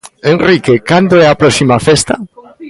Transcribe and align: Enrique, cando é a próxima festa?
Enrique, 0.33 0.75
cando 0.89 1.15
é 1.23 1.27
a 1.29 1.39
próxima 1.41 1.77
festa? 1.87 2.15